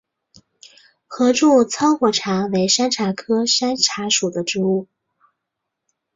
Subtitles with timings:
[1.05, 4.87] 合柱糙果茶为山茶科山茶属的植物。